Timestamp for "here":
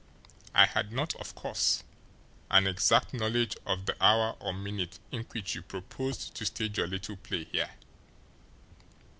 7.43-7.69